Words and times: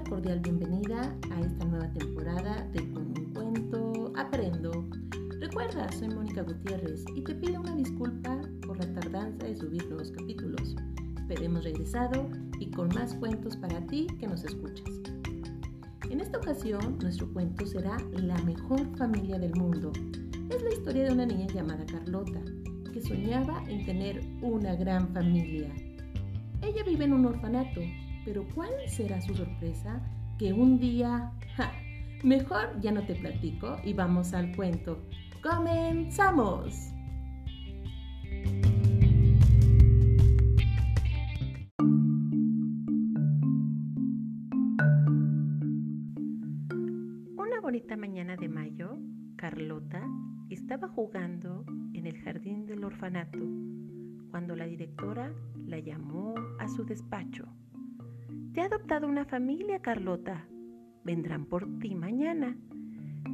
una 0.00 0.08
cordial 0.08 0.40
bienvenida 0.40 1.14
a 1.30 1.40
esta 1.40 1.64
nueva 1.66 1.92
temporada 1.92 2.66
de 2.72 2.90
Con 2.92 3.08
un 3.08 3.34
cuento 3.34 4.12
aprendo. 4.16 4.88
Recuerda, 5.40 5.92
soy 5.92 6.08
Mónica 6.08 6.42
Gutiérrez 6.42 7.04
y 7.14 7.22
te 7.22 7.34
pido 7.34 7.60
una 7.60 7.74
disculpa 7.76 8.40
por 8.66 8.78
la 8.78 8.90
tardanza 8.94 9.44
de 9.44 9.54
subir 9.54 9.86
nuevos 9.88 10.10
capítulos, 10.12 10.74
pero 11.28 11.42
hemos 11.42 11.64
regresado 11.64 12.30
y 12.58 12.70
con 12.70 12.88
más 12.94 13.14
cuentos 13.14 13.56
para 13.58 13.86
ti 13.88 14.06
que 14.18 14.26
nos 14.26 14.42
escuchas. 14.44 14.88
En 16.08 16.20
esta 16.20 16.38
ocasión, 16.38 16.98
nuestro 17.02 17.30
cuento 17.34 17.66
será 17.66 17.98
La 18.12 18.38
mejor 18.44 18.96
familia 18.96 19.38
del 19.38 19.54
mundo. 19.56 19.92
Es 20.48 20.62
la 20.62 20.72
historia 20.72 21.04
de 21.04 21.12
una 21.12 21.26
niña 21.26 21.46
llamada 21.48 21.84
Carlota, 21.84 22.40
que 22.90 23.02
soñaba 23.02 23.64
en 23.68 23.84
tener 23.84 24.22
una 24.40 24.74
gran 24.76 25.12
familia. 25.12 25.70
Ella 26.62 26.84
vive 26.84 27.04
en 27.04 27.12
un 27.12 27.26
orfanato 27.26 27.80
pero 28.32 28.46
¿cuál 28.54 28.70
será 28.86 29.20
su 29.20 29.34
sorpresa? 29.34 30.00
Que 30.38 30.52
un 30.52 30.78
día... 30.78 31.32
mejor 32.22 32.80
ya 32.80 32.92
no 32.92 33.04
te 33.04 33.16
platico 33.16 33.78
y 33.82 33.92
vamos 33.92 34.34
al 34.34 34.54
cuento. 34.54 35.02
¡Comenzamos! 35.42 36.92
Una 47.36 47.60
bonita 47.60 47.96
mañana 47.96 48.36
de 48.36 48.48
mayo, 48.48 48.96
Carlota 49.34 50.06
estaba 50.50 50.86
jugando 50.86 51.64
en 51.94 52.06
el 52.06 52.16
jardín 52.22 52.64
del 52.66 52.84
orfanato 52.84 53.40
cuando 54.30 54.54
la 54.54 54.66
directora 54.66 55.32
la 55.66 55.80
llamó 55.80 56.36
a 56.60 56.68
su 56.68 56.84
despacho. 56.84 57.48
Te 58.52 58.60
ha 58.60 58.64
adoptado 58.64 59.06
una 59.06 59.24
familia, 59.24 59.78
Carlota. 59.78 60.44
Vendrán 61.04 61.46
por 61.46 61.68
ti 61.78 61.94
mañana. 61.94 62.56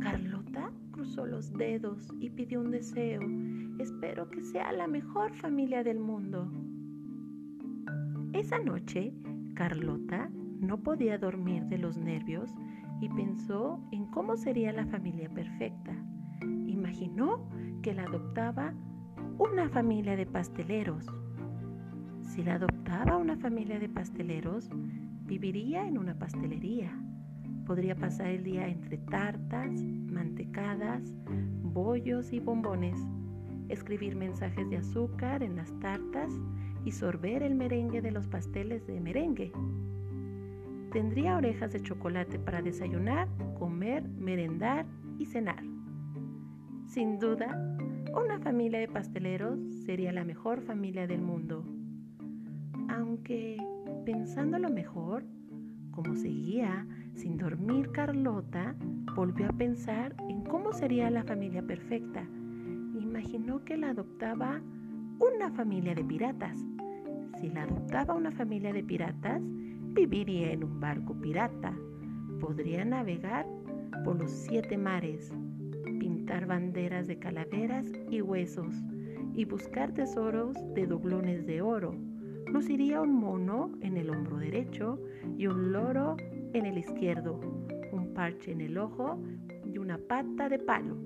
Carlota 0.00 0.70
cruzó 0.90 1.24
los 1.24 1.50
dedos 1.54 2.12
y 2.20 2.28
pidió 2.28 2.60
un 2.60 2.70
deseo. 2.70 3.22
Espero 3.78 4.28
que 4.28 4.42
sea 4.42 4.72
la 4.72 4.86
mejor 4.86 5.32
familia 5.34 5.82
del 5.82 6.00
mundo. 6.00 6.52
Esa 8.34 8.58
noche, 8.58 9.14
Carlota 9.54 10.30
no 10.60 10.82
podía 10.82 11.16
dormir 11.16 11.64
de 11.64 11.78
los 11.78 11.96
nervios 11.96 12.54
y 13.00 13.08
pensó 13.08 13.80
en 13.92 14.04
cómo 14.10 14.36
sería 14.36 14.70
la 14.72 14.84
familia 14.84 15.30
perfecta. 15.30 15.94
Imaginó 16.66 17.48
que 17.80 17.94
la 17.94 18.04
adoptaba 18.04 18.74
una 19.38 19.70
familia 19.70 20.14
de 20.14 20.26
pasteleros. 20.26 21.06
Si 22.26 22.42
la 22.42 22.54
adoptaba 22.54 23.16
una 23.16 23.36
familia 23.36 23.78
de 23.78 23.88
pasteleros, 23.88 24.68
viviría 25.26 25.86
en 25.86 25.96
una 25.96 26.18
pastelería. 26.18 26.90
Podría 27.64 27.94
pasar 27.94 28.26
el 28.26 28.42
día 28.42 28.66
entre 28.66 28.98
tartas, 28.98 29.70
mantecadas, 29.80 31.14
bollos 31.62 32.32
y 32.32 32.40
bombones, 32.40 33.00
escribir 33.68 34.16
mensajes 34.16 34.68
de 34.68 34.78
azúcar 34.78 35.44
en 35.44 35.56
las 35.56 35.72
tartas 35.78 36.32
y 36.84 36.90
sorber 36.90 37.44
el 37.44 37.54
merengue 37.54 38.02
de 38.02 38.10
los 38.10 38.26
pasteles 38.26 38.84
de 38.88 39.00
merengue. 39.00 39.52
Tendría 40.92 41.36
orejas 41.36 41.72
de 41.72 41.80
chocolate 41.80 42.40
para 42.40 42.60
desayunar, 42.60 43.28
comer, 43.56 44.02
merendar 44.08 44.84
y 45.18 45.26
cenar. 45.26 45.62
Sin 46.86 47.18
duda, 47.20 47.78
una 48.12 48.40
familia 48.40 48.80
de 48.80 48.88
pasteleros 48.88 49.60
sería 49.84 50.12
la 50.12 50.24
mejor 50.24 50.60
familia 50.60 51.06
del 51.06 51.22
mundo 51.22 51.64
aunque 52.96 53.58
pensando 54.04 54.58
lo 54.58 54.70
mejor, 54.70 55.24
como 55.90 56.14
seguía 56.14 56.86
sin 57.14 57.36
dormir 57.36 57.90
Carlota, 57.92 58.74
volvió 59.14 59.48
a 59.48 59.52
pensar 59.52 60.14
en 60.28 60.42
cómo 60.44 60.72
sería 60.72 61.10
la 61.10 61.22
familia 61.22 61.62
perfecta. 61.62 62.26
Imaginó 62.98 63.64
que 63.64 63.76
la 63.76 63.90
adoptaba 63.90 64.60
una 65.18 65.50
familia 65.50 65.94
de 65.94 66.04
piratas. 66.04 66.58
Si 67.38 67.48
la 67.50 67.64
adoptaba 67.64 68.14
una 68.14 68.32
familia 68.32 68.72
de 68.72 68.82
piratas, 68.82 69.42
viviría 69.42 70.52
en 70.52 70.64
un 70.64 70.80
barco 70.80 71.14
pirata. 71.20 71.74
Podría 72.40 72.84
navegar 72.84 73.46
por 74.04 74.18
los 74.18 74.30
siete 74.30 74.76
mares, 74.78 75.32
pintar 75.98 76.46
banderas 76.46 77.06
de 77.06 77.18
calaveras 77.18 77.86
y 78.10 78.22
huesos 78.22 78.74
y 79.34 79.44
buscar 79.44 79.92
tesoros 79.92 80.56
de 80.74 80.86
doblones 80.86 81.46
de 81.46 81.60
oro 81.60 82.05
luciría 82.46 83.00
un 83.00 83.14
mono 83.14 83.72
en 83.80 83.96
el 83.96 84.10
hombro 84.10 84.38
derecho 84.38 84.98
y 85.36 85.46
un 85.46 85.72
loro 85.72 86.16
en 86.52 86.66
el 86.66 86.78
izquierdo, 86.78 87.40
un 87.92 88.12
parche 88.14 88.52
en 88.52 88.60
el 88.60 88.78
ojo 88.78 89.18
y 89.64 89.78
una 89.78 89.98
pata 89.98 90.48
de 90.48 90.58
palo. 90.58 90.96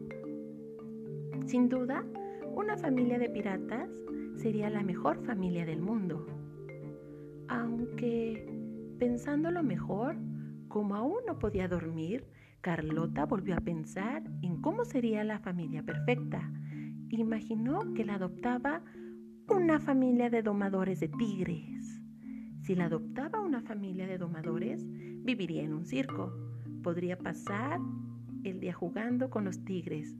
Sin 1.46 1.68
duda, 1.68 2.04
una 2.54 2.76
familia 2.76 3.18
de 3.18 3.30
piratas 3.30 3.90
sería 4.36 4.70
la 4.70 4.82
mejor 4.82 5.24
familia 5.24 5.64
del 5.64 5.80
mundo. 5.80 6.26
Aunque, 7.48 8.46
pensándolo 8.98 9.62
mejor, 9.62 10.16
como 10.68 10.94
aún 10.94 11.18
no 11.26 11.38
podía 11.38 11.66
dormir, 11.68 12.24
Carlota 12.60 13.24
volvió 13.26 13.56
a 13.56 13.60
pensar 13.60 14.22
en 14.42 14.60
cómo 14.60 14.84
sería 14.84 15.24
la 15.24 15.38
familia 15.38 15.82
perfecta. 15.82 16.52
Imaginó 17.08 17.92
que 17.94 18.04
la 18.04 18.14
adoptaba 18.14 18.82
una 19.50 19.80
familia 19.80 20.30
de 20.30 20.42
domadores 20.42 21.00
de 21.00 21.08
tigres. 21.08 22.00
Si 22.62 22.76
la 22.76 22.84
adoptaba 22.84 23.40
una 23.40 23.60
familia 23.60 24.06
de 24.06 24.16
domadores, 24.16 24.86
viviría 25.24 25.62
en 25.62 25.74
un 25.74 25.84
circo. 25.84 26.32
Podría 26.82 27.18
pasar 27.18 27.80
el 28.44 28.60
día 28.60 28.72
jugando 28.72 29.28
con 29.28 29.44
los 29.44 29.64
tigres, 29.64 30.16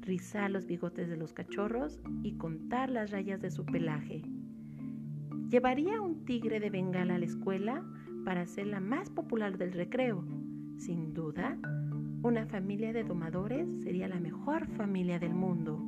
rizar 0.00 0.50
los 0.50 0.66
bigotes 0.66 1.08
de 1.08 1.16
los 1.16 1.32
cachorros 1.32 2.00
y 2.22 2.36
contar 2.36 2.90
las 2.90 3.12
rayas 3.12 3.40
de 3.40 3.50
su 3.50 3.64
pelaje. 3.64 4.22
Llevaría 5.48 6.00
un 6.00 6.24
tigre 6.24 6.58
de 6.58 6.70
bengala 6.70 7.14
a 7.14 7.18
la 7.18 7.26
escuela 7.26 7.84
para 8.24 8.46
ser 8.46 8.66
la 8.66 8.80
más 8.80 9.10
popular 9.10 9.58
del 9.58 9.72
recreo. 9.72 10.24
Sin 10.76 11.14
duda, 11.14 11.56
una 12.22 12.46
familia 12.46 12.92
de 12.92 13.04
domadores 13.04 13.68
sería 13.82 14.08
la 14.08 14.18
mejor 14.18 14.66
familia 14.66 15.20
del 15.20 15.34
mundo. 15.34 15.80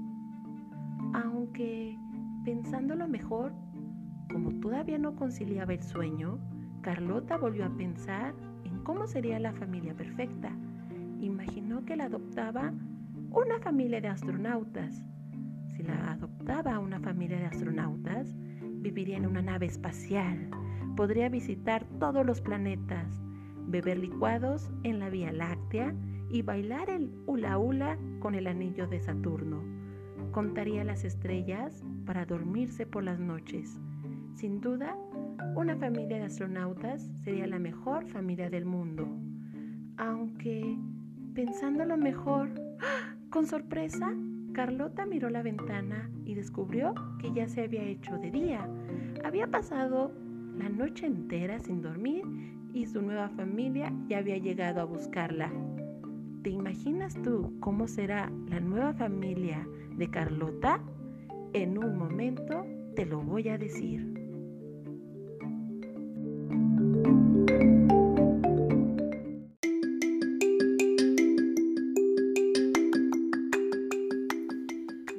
Aunque 1.12 1.96
Pensándolo 2.44 3.08
mejor, 3.08 3.52
como 4.30 4.52
todavía 4.60 4.98
no 4.98 5.16
conciliaba 5.16 5.72
el 5.72 5.82
sueño, 5.82 6.38
Carlota 6.82 7.38
volvió 7.38 7.64
a 7.64 7.70
pensar 7.70 8.34
en 8.64 8.80
cómo 8.84 9.06
sería 9.06 9.38
la 9.40 9.54
familia 9.54 9.94
perfecta. 9.94 10.50
Imaginó 11.20 11.86
que 11.86 11.96
la 11.96 12.04
adoptaba 12.04 12.74
una 13.30 13.58
familia 13.60 14.02
de 14.02 14.08
astronautas. 14.08 15.02
Si 15.74 15.82
la 15.82 16.12
adoptaba 16.12 16.78
una 16.80 17.00
familia 17.00 17.38
de 17.38 17.46
astronautas, 17.46 18.36
viviría 18.60 19.16
en 19.16 19.26
una 19.26 19.40
nave 19.40 19.64
espacial, 19.64 20.50
podría 20.96 21.30
visitar 21.30 21.86
todos 21.98 22.26
los 22.26 22.42
planetas, 22.42 23.22
beber 23.68 23.98
licuados 23.98 24.70
en 24.82 24.98
la 24.98 25.08
Vía 25.08 25.32
Láctea 25.32 25.94
y 26.30 26.42
bailar 26.42 26.90
el 26.90 27.10
hula 27.26 27.56
hula 27.56 27.98
con 28.20 28.34
el 28.34 28.46
anillo 28.48 28.86
de 28.86 29.00
Saturno. 29.00 29.62
Contaría 30.30 30.84
las 30.84 31.04
estrellas 31.04 31.82
para 32.04 32.26
dormirse 32.26 32.86
por 32.86 33.04
las 33.04 33.18
noches. 33.18 33.78
Sin 34.34 34.60
duda, 34.60 34.96
una 35.54 35.76
familia 35.76 36.18
de 36.18 36.24
astronautas 36.24 37.02
sería 37.22 37.46
la 37.46 37.58
mejor 37.58 38.06
familia 38.06 38.50
del 38.50 38.64
mundo. 38.64 39.08
Aunque, 39.96 40.76
pensándolo 41.34 41.96
mejor, 41.96 42.50
¡ah! 42.80 43.14
con 43.30 43.46
sorpresa, 43.46 44.14
Carlota 44.52 45.06
miró 45.06 45.30
la 45.30 45.42
ventana 45.42 46.10
y 46.24 46.34
descubrió 46.34 46.94
que 47.20 47.32
ya 47.32 47.48
se 47.48 47.62
había 47.62 47.82
hecho 47.82 48.16
de 48.18 48.30
día. 48.30 48.68
Había 49.24 49.48
pasado 49.50 50.12
la 50.56 50.68
noche 50.68 51.06
entera 51.06 51.58
sin 51.58 51.82
dormir 51.82 52.24
y 52.72 52.86
su 52.86 53.02
nueva 53.02 53.28
familia 53.30 53.92
ya 54.08 54.18
había 54.18 54.38
llegado 54.38 54.80
a 54.80 54.84
buscarla. 54.84 55.52
¿Te 56.42 56.50
imaginas 56.50 57.14
tú 57.22 57.56
cómo 57.60 57.88
será 57.88 58.30
la 58.48 58.60
nueva 58.60 58.92
familia 58.92 59.66
de 59.96 60.10
Carlota? 60.10 60.80
En 61.54 61.78
un 61.78 61.96
momento 61.96 62.66
te 62.96 63.06
lo 63.06 63.20
voy 63.20 63.48
a 63.48 63.56
decir. 63.56 64.12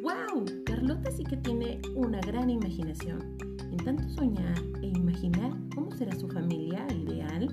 ¡Wow! 0.03 0.43
Carlota 0.65 1.09
sí 1.09 1.23
que 1.23 1.37
tiene 1.37 1.79
una 1.95 2.19
gran 2.19 2.49
imaginación. 2.49 3.37
En 3.71 3.77
tanto 3.77 4.09
soñar 4.09 4.57
e 4.81 4.87
imaginar 4.87 5.53
cómo 5.73 5.89
será 5.91 6.13
su 6.17 6.27
familia 6.27 6.85
ideal, 6.91 7.47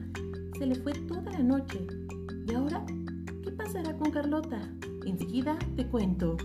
se 0.58 0.66
le 0.66 0.74
fue 0.74 0.92
toda 1.06 1.30
la 1.30 1.38
noche. 1.44 1.86
¿Y 2.48 2.54
ahora 2.54 2.84
qué 3.44 3.52
pasará 3.52 3.96
con 3.96 4.10
Carlota? 4.10 4.60
Enseguida 5.06 5.56
te 5.76 5.86
cuento. 5.86 6.36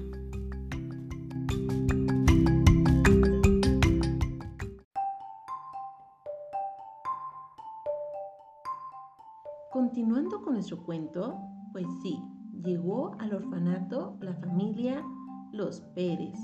Nuestro 10.58 10.84
cuento? 10.84 11.38
Pues 11.72 11.86
sí, 12.02 12.20
llegó 12.64 13.16
al 13.20 13.32
orfanato 13.32 14.18
la 14.22 14.34
familia 14.34 15.04
Los 15.52 15.82
Pérez. 15.94 16.36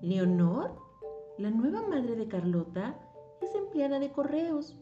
Leonor, 0.00 0.74
la 1.36 1.50
nueva 1.50 1.86
madre 1.86 2.16
de 2.16 2.26
Carlota, 2.26 2.98
es 3.42 3.54
empleada 3.54 3.98
de 3.98 4.10
correos. 4.12 4.78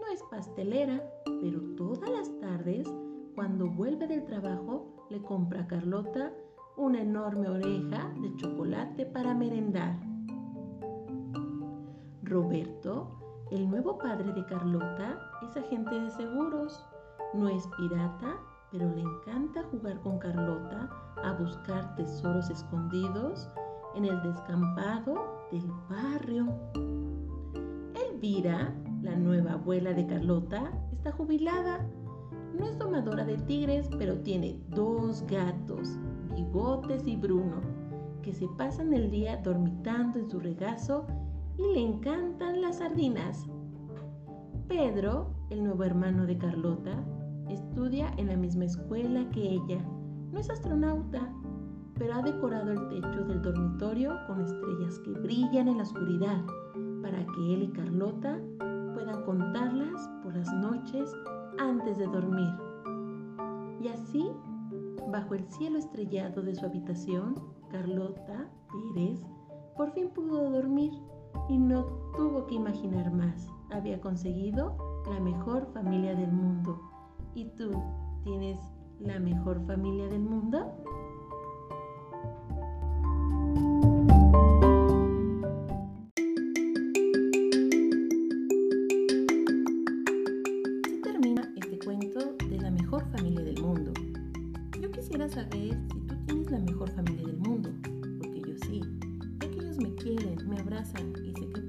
No 0.00 0.12
es 0.12 0.24
pastelera, 0.24 1.08
pero 1.40 1.60
todas 1.76 2.10
las 2.10 2.36
tardes, 2.40 2.92
cuando 3.36 3.70
vuelve 3.70 4.08
del 4.08 4.24
trabajo, 4.24 5.06
le 5.08 5.22
compra 5.22 5.60
a 5.60 5.68
Carlota 5.68 6.32
una 6.76 7.00
enorme 7.00 7.48
oreja 7.48 8.12
de 8.20 8.34
chocolate 8.38 9.06
para 9.06 9.34
merendar. 9.34 9.96
Roberto, 12.24 13.46
el 13.52 13.70
nuevo 13.70 13.98
padre 13.98 14.32
de 14.32 14.44
Carlota, 14.46 15.16
es 15.44 15.56
agente 15.56 15.94
de 15.94 16.10
seguros. 16.10 16.87
No 17.34 17.48
es 17.48 17.66
pirata, 17.76 18.36
pero 18.70 18.88
le 18.94 19.02
encanta 19.02 19.62
jugar 19.70 20.00
con 20.00 20.18
Carlota 20.18 20.88
a 21.22 21.32
buscar 21.32 21.94
tesoros 21.96 22.48
escondidos 22.50 23.50
en 23.94 24.04
el 24.06 24.22
descampado 24.22 25.46
del 25.52 25.70
barrio. 25.88 26.48
Elvira, 27.94 28.74
la 29.02 29.16
nueva 29.16 29.52
abuela 29.52 29.92
de 29.92 30.06
Carlota, 30.06 30.72
está 30.92 31.12
jubilada. 31.12 31.86
No 32.58 32.66
es 32.66 32.78
domadora 32.78 33.24
de 33.24 33.36
tigres, 33.38 33.88
pero 33.98 34.18
tiene 34.20 34.58
dos 34.68 35.22
gatos, 35.26 35.98
Bigotes 36.34 37.06
y 37.06 37.16
Bruno, 37.16 37.60
que 38.22 38.32
se 38.32 38.48
pasan 38.56 38.92
el 38.94 39.10
día 39.10 39.36
dormitando 39.36 40.18
en 40.18 40.30
su 40.30 40.40
regazo 40.40 41.06
y 41.56 41.74
le 41.74 41.80
encantan 41.80 42.60
las 42.62 42.78
sardinas. 42.78 43.46
Pedro, 44.66 45.37
el 45.50 45.64
nuevo 45.64 45.84
hermano 45.84 46.26
de 46.26 46.36
Carlota, 46.36 47.04
estudia 47.48 48.12
en 48.16 48.28
la 48.28 48.36
misma 48.36 48.66
escuela 48.66 49.28
que 49.30 49.42
ella. 49.42 49.78
No 50.30 50.38
es 50.38 50.50
astronauta, 50.50 51.32
pero 51.94 52.14
ha 52.14 52.22
decorado 52.22 52.72
el 52.72 52.88
techo 52.88 53.24
del 53.24 53.42
dormitorio 53.42 54.14
con 54.26 54.40
estrellas 54.40 54.98
que 55.04 55.10
brillan 55.12 55.68
en 55.68 55.78
la 55.78 55.82
oscuridad 55.84 56.44
para 57.02 57.18
que 57.18 57.54
él 57.54 57.62
y 57.62 57.72
Carlota 57.72 58.38
puedan 58.94 59.24
contarlas 59.24 60.08
por 60.22 60.36
las 60.36 60.52
noches 60.54 61.10
antes 61.58 61.96
de 61.98 62.06
dormir. 62.06 62.50
Y 63.80 63.88
así, 63.88 64.30
bajo 65.10 65.34
el 65.34 65.44
cielo 65.48 65.78
estrellado 65.78 66.42
de 66.42 66.54
su 66.54 66.66
habitación, 66.66 67.34
Carlota 67.70 68.50
Pérez 68.94 69.20
por 69.76 69.92
fin 69.92 70.10
pudo 70.10 70.50
dormir 70.50 70.92
y 71.48 71.56
no 71.56 71.84
tuvo 72.16 72.46
que 72.46 72.56
imaginar 72.56 73.12
más. 73.12 73.48
Había 73.70 74.00
conseguido 74.00 74.76
la 75.08 75.20
mejor 75.20 75.66
familia 75.72 76.14
del 76.14 76.30
mundo. 76.30 76.78
¿Y 77.34 77.46
tú 77.56 77.70
tienes 78.24 78.58
la 79.00 79.18
mejor 79.18 79.64
familia 79.66 80.06
del 80.08 80.20
mundo? 80.20 80.72
Así 90.84 91.00
termina 91.02 91.52
este 91.56 91.78
cuento 91.78 92.34
de 92.50 92.58
la 92.58 92.70
mejor 92.70 93.04
familia 93.12 93.44
del 93.44 93.62
mundo. 93.62 93.92
Yo 94.80 94.90
quisiera 94.90 95.28
saber 95.28 95.80
si 95.92 96.00
tú 96.06 96.14
tienes 96.26 96.50
la 96.50 96.58
mejor 96.58 96.90
familia 96.90 97.26
del 97.26 97.38
mundo, 97.38 97.70
porque 98.20 98.42
yo 98.46 98.56
sí, 98.66 98.82
ya 99.40 99.50
que 99.50 99.58
ellos 99.58 99.78
me 99.78 99.94
quieren, 99.94 100.48
me 100.48 100.58
abrazan 100.58 101.12
y 101.24 101.32
sé 101.32 101.48
que 101.48 101.67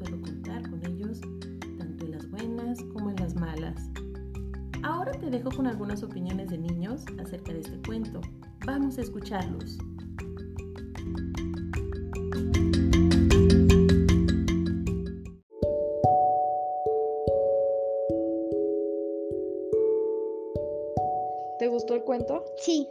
buenas 2.69 2.93
como 2.93 3.09
en 3.09 3.15
las 3.15 3.35
malas. 3.35 3.89
Ahora 4.83 5.11
te 5.13 5.29
dejo 5.29 5.49
con 5.49 5.65
algunas 5.65 6.03
opiniones 6.03 6.49
de 6.49 6.57
niños 6.59 7.03
acerca 7.19 7.51
de 7.51 7.61
este 7.61 7.81
cuento. 7.87 8.21
Vamos 8.65 8.97
a 8.97 9.01
escucharlos. 9.01 9.77
¿Te 21.57 21.67
gustó 21.67 21.95
el 21.95 22.03
cuento? 22.03 22.45
Sí, 22.57 22.87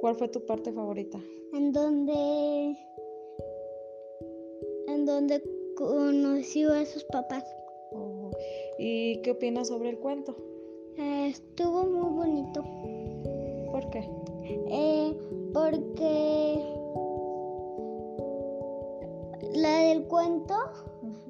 ¿Cuál 0.00 0.16
fue 0.16 0.28
tu 0.28 0.44
parte 0.46 0.72
favorita? 0.72 1.18
en 1.52 1.72
donde 1.72 2.76
en 4.88 5.06
donde 5.06 5.42
conoció 5.76 6.72
a 6.72 6.84
sus 6.84 7.04
papás. 7.04 7.44
¿Y 8.78 9.20
qué 9.22 9.30
opinas 9.32 9.68
sobre 9.68 9.90
el 9.90 9.98
cuento? 9.98 10.36
Eh, 10.98 11.28
estuvo 11.28 11.84
muy 11.84 12.10
bonito 12.16 12.62
¿Por 13.72 13.90
qué? 13.90 14.08
eh, 14.70 15.14
porque 15.52 16.64
la 19.54 19.78
del 19.78 20.04
cuento 20.04 20.54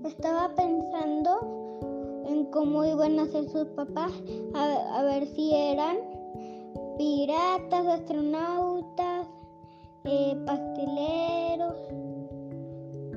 estaba 0.04 0.54
pensando 0.54 2.22
en 2.26 2.46
cómo 2.46 2.84
iban 2.84 3.18
a 3.18 3.26
ser 3.26 3.48
sus 3.48 3.66
papás, 3.68 4.12
a, 4.54 4.98
a 4.98 5.02
ver 5.04 5.26
si 5.26 5.54
eran 5.54 5.96
piratas, 6.98 7.86
astronautas, 7.86 9.28
eh, 10.04 10.36
pasteleros. 10.44 11.76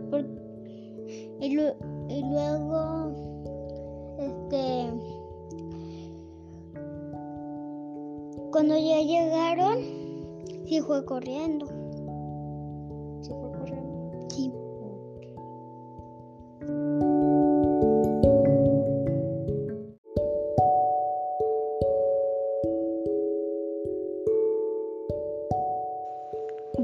Por- 0.10 0.28
y, 1.42 1.58
y 2.10 2.22
luego, 2.22 2.99
este, 4.50 4.90
cuando 8.52 8.76
ya 8.78 9.02
llegaron, 9.02 9.78
sí 10.66 10.82
fue 10.82 11.06
corriendo. 11.06 11.68
¿Se 13.22 13.34
fue 13.34 13.52
corriendo? 13.52 14.28
Sí. 14.30 14.52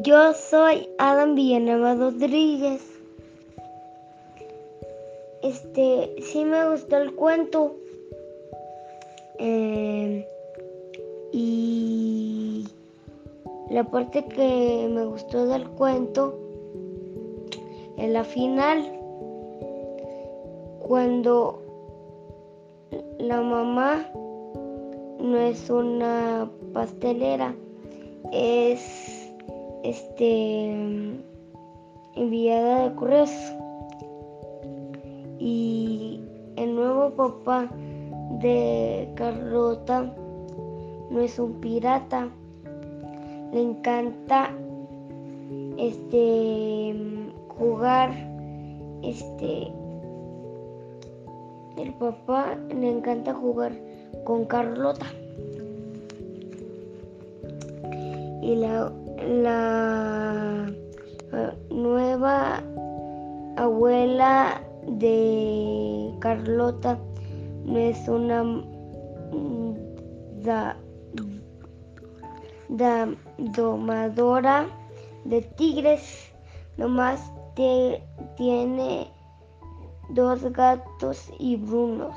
Yo 0.04 0.34
soy 0.34 0.88
Adam 1.00 1.34
Villanueva 1.34 1.96
Rodríguez. 1.96 2.95
Este, 5.56 6.22
sí 6.22 6.44
me 6.44 6.70
gustó 6.70 6.98
el 6.98 7.16
cuento. 7.16 7.78
Eh, 9.40 10.28
y 11.32 12.66
la 13.70 13.86
parte 13.86 14.26
que 14.26 14.90
me 14.92 15.06
gustó 15.06 15.46
del 15.46 15.66
cuento, 15.70 16.38
en 17.96 18.12
la 18.12 18.26
final, 18.26 18.84
cuando 20.86 21.62
la 23.18 23.40
mamá 23.40 24.06
no 25.20 25.38
es 25.38 25.70
una 25.70 26.52
pastelera, 26.74 27.56
es 28.34 29.32
este 29.84 30.66
enviada 32.16 32.90
de 32.90 32.96
correos 32.96 33.32
y 35.46 36.20
el 36.56 36.76
nuevo 36.76 37.12
papá 37.12 37.70
de 38.42 39.08
Carlota 39.14 40.12
no 41.12 41.22
es 41.22 41.38
un 41.38 41.62
pirata. 41.62 42.30
Le 43.54 43.62
encanta 43.62 44.50
este 45.78 46.96
jugar 47.60 48.10
este 49.04 49.72
el 51.78 51.94
papá 52.00 52.56
le 52.70 52.90
encanta 52.90 53.32
jugar 53.32 53.74
con 54.24 54.46
Carlota. 54.46 55.06
Y 58.42 58.56
la, 58.56 58.92
la 59.28 60.72
eh, 61.34 61.52
nueva 61.70 62.64
abuela 63.58 64.55
de 65.00 66.12
Carlota 66.20 66.98
no 67.64 67.78
es 67.78 68.08
una 68.08 68.44
domadora 73.38 74.68
de 75.24 75.42
tigres, 75.42 76.32
nomás 76.78 77.32
te- 77.56 78.04
tiene 78.36 79.12
dos 80.10 80.44
gatos 80.52 81.32
y 81.40 81.56
brunos. 81.56 82.16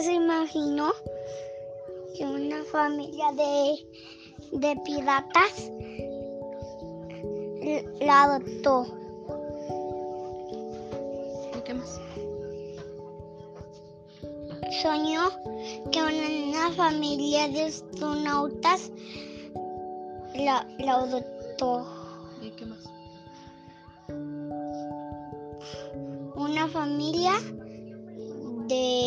Se 0.00 0.14
imaginó 0.14 0.92
que 2.16 2.24
una 2.24 2.64
familia 2.64 3.32
de, 3.32 4.58
de 4.58 4.76
piratas 4.82 5.70
la 8.00 8.22
adoptó. 8.22 8.86
¿Y 11.54 11.60
qué 11.60 11.74
más? 11.74 12.00
Soñó 14.80 15.28
que 15.92 16.02
una, 16.02 16.70
familia 16.70 17.48
de 17.48 17.64
astronautas 17.64 18.90
la, 20.34 20.66
la 20.78 20.92
adoptó. 20.94 21.86
¿Y 22.40 22.50
qué 22.52 22.64
más? 22.64 22.84
Una 26.36 26.66
familia 26.68 27.32
de 28.70 28.99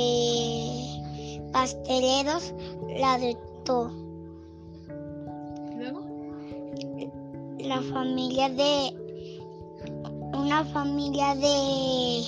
pasteleros 1.53 2.53
la 2.99 3.13
adoptó. 3.13 3.91
¿Luego? 5.77 6.01
La 7.59 7.81
familia 7.81 8.49
de 8.49 8.93
una 10.37 10.65
familia 10.65 11.35
de 11.35 12.23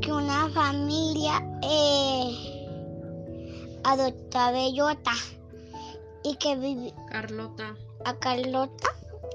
que 0.00 0.12
una 0.12 0.48
familia 0.50 1.46
eh, 1.62 2.32
adoptó 3.84 4.52
Bellota 4.52 5.12
y 6.22 6.36
que 6.36 6.56
vivi- 6.56 6.94
Carlota. 7.10 7.74
a 8.04 8.14
Carlota 8.18 8.88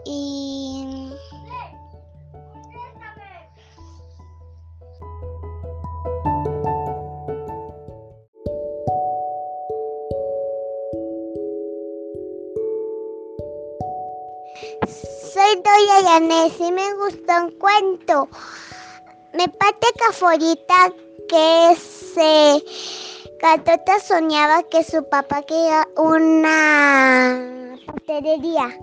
y 0.06 1.10
Soy 15.34 15.56
Doña 15.56 16.02
Yanes 16.20 16.60
y 16.60 16.72
me 16.72 16.94
gustó 16.96 17.34
un 17.44 17.52
cuento. 17.60 18.30
Mi 19.34 19.48
parte 19.48 19.88
favorita 20.14 20.94
que 21.28 21.76
se 21.76 22.64
Carlota 23.40 24.00
soñaba 24.00 24.64
que 24.64 24.84
su 24.84 25.08
papá 25.10 25.44
quería 25.44 25.88
una 25.98 27.78
pastelería. 27.86 28.80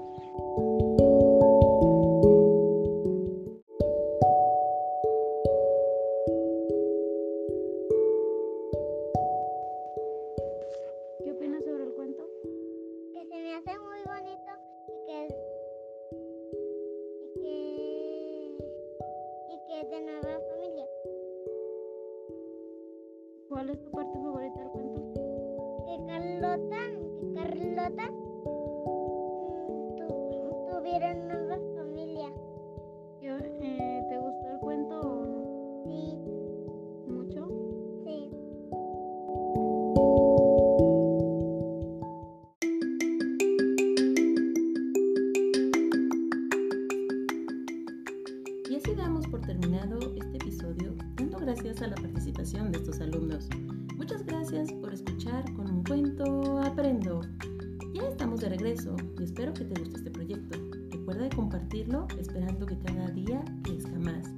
Ya 56.83 58.09
estamos 58.09 58.41
de 58.41 58.49
regreso 58.49 58.97
y 59.17 59.23
espero 59.23 59.55
que 59.55 59.65
te 59.65 59.81
guste 59.81 59.99
este 59.99 60.11
proyecto. 60.11 60.59
Recuerda 60.91 61.23
de 61.23 61.31
compartirlo 61.31 62.09
esperando 62.19 62.67
que 62.67 62.77
cada 62.81 63.07
día 63.11 63.45
crezca 63.63 63.97
más. 64.01 64.29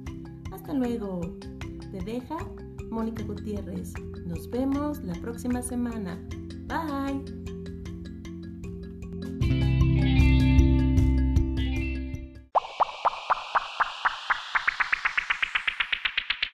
Hasta 0.51 0.75
luego. 0.75 1.21
Te 1.91 2.01
deja 2.01 2.37
Mónica 2.91 3.23
Gutiérrez. 3.23 3.93
Nos 4.27 4.47
vemos 4.51 5.03
la 5.03 5.15
próxima 5.15 5.63
semana. 5.63 6.19